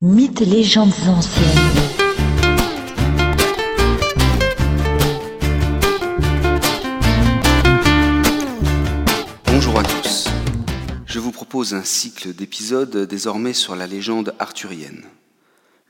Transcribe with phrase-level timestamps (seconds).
[0.00, 1.44] Mythes et légendes anciennes.
[9.46, 10.28] Bonjour à tous.
[11.04, 15.02] Je vous propose un cycle d'épisodes désormais sur la légende arthurienne.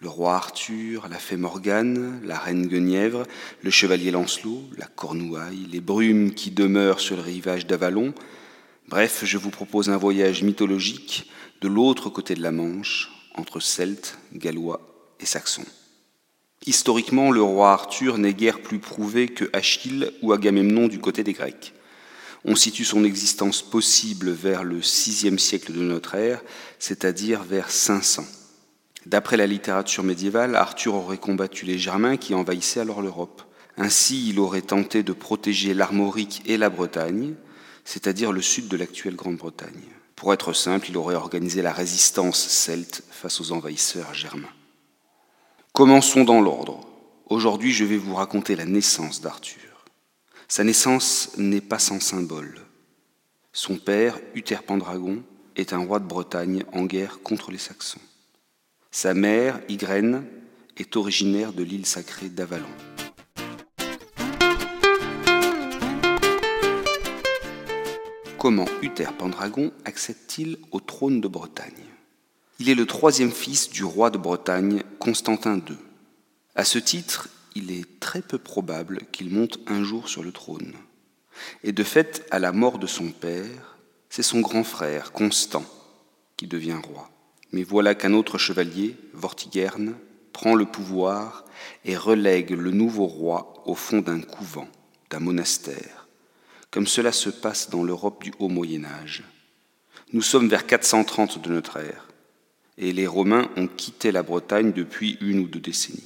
[0.01, 3.25] Le roi Arthur, la fée Morgane, la reine Guenièvre,
[3.63, 8.15] le chevalier Lancelot, la Cornouaille, les brumes qui demeurent sur le rivage d'Avalon.
[8.89, 11.31] Bref, je vous propose un voyage mythologique
[11.61, 14.81] de l'autre côté de la Manche, entre Celtes, Gallois
[15.21, 15.67] et Saxons.
[16.67, 21.33] Historiquement, le roi Arthur n'est guère plus prouvé que Achille ou Agamemnon du côté des
[21.33, 21.73] Grecs.
[22.45, 26.43] On situe son existence possible vers le VIe siècle de notre ère,
[26.79, 28.25] c'est-à-dire vers 500.
[29.07, 33.43] D'après la littérature médiévale, Arthur aurait combattu les Germains qui envahissaient alors l'Europe.
[33.77, 37.35] Ainsi, il aurait tenté de protéger l'Armorique et la Bretagne,
[37.85, 39.98] c'est-à-dire le sud de l'actuelle Grande-Bretagne.
[40.19, 44.53] Pour être simple, il aurait organisé la résistance celte face aux envahisseurs germains.
[45.73, 46.89] Commençons dans l'ordre.
[47.27, 49.85] Aujourd'hui, je vais vous raconter la naissance d'Arthur.
[50.49, 52.59] Sa naissance n'est pas sans symbole.
[53.53, 55.23] Son père, Uther Pendragon,
[55.55, 58.01] est un roi de Bretagne en guerre contre les Saxons.
[58.91, 60.27] Sa mère, Ygraine,
[60.77, 62.67] est originaire de l'île sacrée d'Avalon.
[68.39, 71.73] Comment Uther Pendragon accède-t-il au trône de Bretagne?
[72.61, 75.77] Il est le troisième fils du roi de Bretagne, Constantin II.
[76.55, 80.73] À ce titre, il est très peu probable qu'il monte un jour sur le trône.
[81.65, 83.77] Et de fait, à la mort de son père,
[84.09, 85.65] c'est son grand frère, Constant,
[86.37, 87.11] qui devient roi.
[87.51, 89.97] Mais voilà qu'un autre chevalier, Vortigern,
[90.33, 91.45] prend le pouvoir
[91.85, 94.69] et relègue le nouveau roi au fond d'un couvent,
[95.11, 96.08] d'un monastère,
[96.71, 99.25] comme cela se passe dans l'Europe du Haut Moyen Âge.
[100.13, 102.09] Nous sommes vers 430 de notre ère,
[102.77, 106.03] et les Romains ont quitté la Bretagne depuis une ou deux décennies.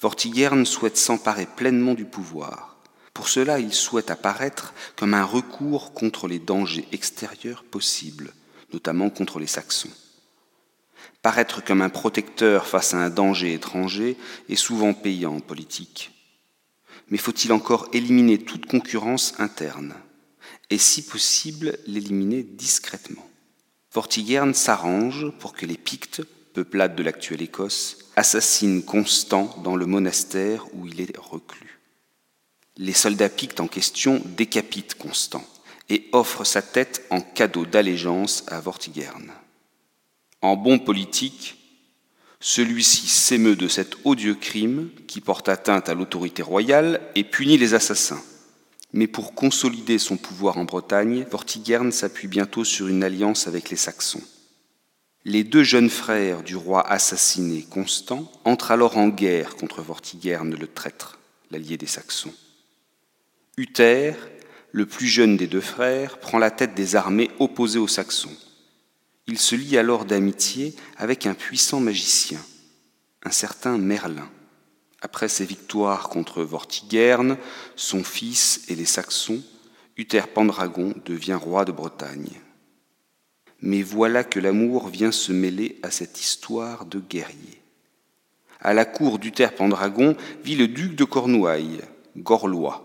[0.00, 2.76] Vortigern souhaite s'emparer pleinement du pouvoir.
[3.14, 8.34] Pour cela, il souhaite apparaître comme un recours contre les dangers extérieurs possibles,
[8.72, 9.90] notamment contre les Saxons.
[11.22, 14.16] Paraître comme un protecteur face à un danger étranger
[14.48, 16.15] est souvent payant en politique.
[17.08, 19.94] Mais faut-il encore éliminer toute concurrence interne
[20.70, 23.28] et, si possible, l'éliminer discrètement?
[23.92, 26.22] Vortigern s'arrange pour que les Pictes,
[26.52, 31.80] peuplade de l'actuelle Écosse, assassinent Constant dans le monastère où il est reclus.
[32.76, 35.46] Les soldats pictes en question décapitent Constant
[35.88, 39.32] et offrent sa tête en cadeau d'allégeance à Vortigern.
[40.42, 41.56] En bon politique,
[42.46, 47.74] celui-ci s'émeut de cet odieux crime qui porte atteinte à l'autorité royale et punit les
[47.74, 48.22] assassins.
[48.92, 53.76] Mais pour consolider son pouvoir en Bretagne, Vortigern s'appuie bientôt sur une alliance avec les
[53.76, 54.22] Saxons.
[55.24, 60.68] Les deux jeunes frères du roi assassiné Constant entrent alors en guerre contre Vortigern le
[60.68, 61.18] traître,
[61.50, 62.34] l'allié des Saxons.
[63.56, 64.14] Uther,
[64.70, 68.36] le plus jeune des deux frères, prend la tête des armées opposées aux Saxons.
[69.28, 72.40] Il se lie alors d'amitié avec un puissant magicien,
[73.24, 74.28] un certain Merlin.
[75.00, 77.36] Après ses victoires contre Vortigern,
[77.74, 79.42] son fils et les Saxons,
[79.96, 82.40] Uther Pendragon devient roi de Bretagne.
[83.60, 87.62] Mais voilà que l'amour vient se mêler à cette histoire de guerrier.
[88.60, 91.80] À la cour d'Uther Pendragon vit le duc de Cornouailles,
[92.16, 92.82] Gorlois.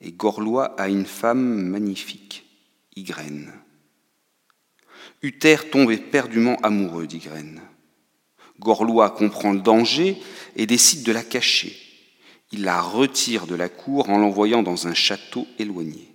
[0.00, 2.46] Et Gorlois a une femme magnifique,
[2.96, 3.52] Ygraine.
[5.22, 7.60] Uther tombe éperdument amoureux d'Ygraine.
[8.60, 10.16] Gorlois comprend le danger
[10.56, 11.76] et décide de la cacher.
[12.52, 16.14] Il la retire de la cour en l'envoyant dans un château éloigné.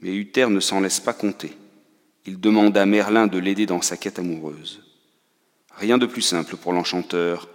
[0.00, 1.52] Mais Uther ne s'en laisse pas compter.
[2.26, 4.82] Il demande à Merlin de l'aider dans sa quête amoureuse.
[5.76, 7.48] Rien de plus simple pour l'enchanteur.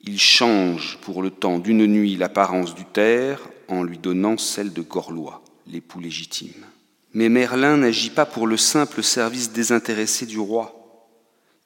[0.00, 3.36] Il change pour le temps d'une nuit l'apparence d'Uther
[3.68, 6.64] en lui donnant celle de Gorlois, l'époux légitime.
[7.14, 10.74] Mais Merlin n'agit pas pour le simple service désintéressé du roi.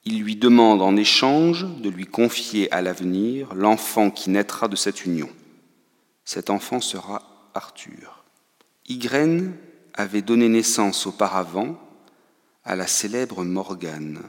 [0.05, 5.05] Il lui demande en échange de lui confier à l'avenir l'enfant qui naîtra de cette
[5.05, 5.29] union.
[6.25, 8.23] Cet enfant sera Arthur.
[8.87, 9.55] Ygraine
[9.93, 11.77] avait donné naissance auparavant
[12.65, 14.21] à la célèbre Morgane,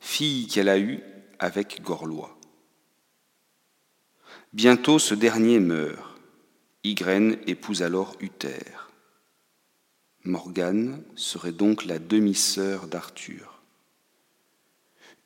[0.00, 1.00] fille qu'elle a eue
[1.38, 2.36] avec Gorlois.
[4.52, 6.18] Bientôt ce dernier meurt.
[6.82, 8.85] Ygraine épouse alors Uther.
[10.26, 13.62] Morgane serait donc la demi-sœur d'Arthur.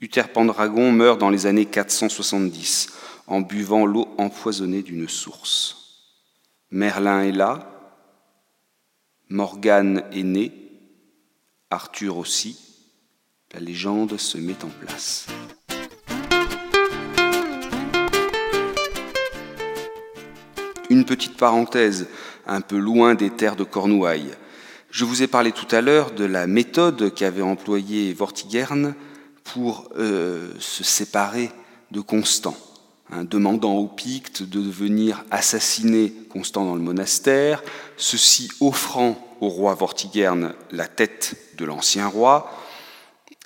[0.01, 2.93] Uther Pendragon meurt dans les années 470
[3.27, 6.05] en buvant l'eau empoisonnée d'une source.
[6.71, 7.71] Merlin est là,
[9.31, 10.53] Morgane est née,
[11.71, 12.59] Arthur aussi,
[13.53, 15.27] La légende se met en place.
[20.89, 22.09] Une petite parenthèse,
[22.47, 24.37] un peu loin des terres de Cornouailles.
[24.91, 28.95] Je vous ai parlé tout à l'heure de la méthode qu'avait employée Vortigern
[29.45, 31.53] pour euh, se séparer
[31.93, 32.57] de Constant,
[33.13, 37.63] hein, demandant aux Pictes de venir assassiner Constant dans le monastère,
[37.97, 42.51] ceci offrant au roi Vortigern la tête de l'ancien roi,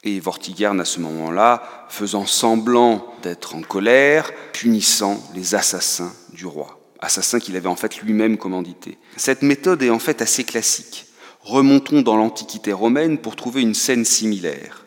[0.03, 6.81] et Vortigern à ce moment-là faisant semblant d'être en colère, punissant les assassins du roi,
[7.01, 8.97] assassins qu'il avait en fait lui-même commandité.
[9.19, 11.07] Cette méthode est en fait assez classique.
[11.45, 14.87] Remontons dans l'Antiquité romaine pour trouver une scène similaire.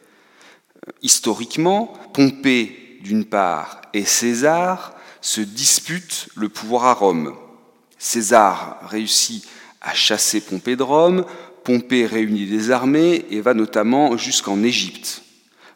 [1.04, 7.36] Historiquement, Pompée, d'une part, et César se disputent le pouvoir à Rome.
[8.00, 9.48] César réussit
[9.82, 11.26] à chasser Pompée de Rome,
[11.64, 15.22] Pompée réunit des armées et va notamment jusqu'en Égypte.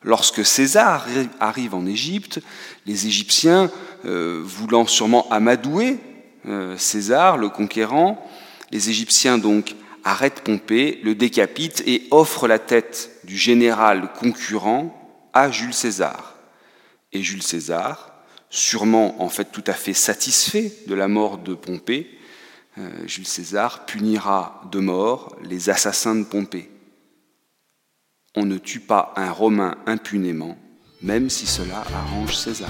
[0.01, 1.05] Lorsque César
[1.39, 2.39] arrive en Égypte,
[2.87, 3.69] les Égyptiens,
[4.05, 5.99] euh, voulant sûrement amadouer
[6.47, 8.27] euh, César, le conquérant,
[8.71, 15.51] les Égyptiens donc arrête Pompée, le décapite et offre la tête du général concurrent à
[15.51, 16.35] Jules César.
[17.13, 18.13] Et Jules César,
[18.49, 22.09] sûrement en fait tout à fait satisfait de la mort de Pompée,
[22.77, 26.69] euh, Jules César punira de mort les assassins de Pompée.
[28.35, 30.57] On ne tue pas un Romain impunément,
[31.01, 32.69] même si cela arrange César.